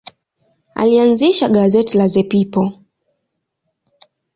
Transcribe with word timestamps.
Alianzisha 0.75 1.49
gazeti 1.49 1.97
la 1.97 2.07
The 2.07 2.23
People. 2.23 2.75